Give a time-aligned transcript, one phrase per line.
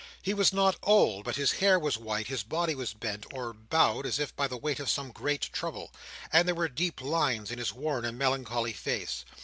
[0.23, 4.07] He was not old, but his hair was white; his body was bent, or bowed
[4.07, 5.93] as if by the weight of some great trouble:
[6.33, 9.25] and there were deep lines in his worn and melancholy face.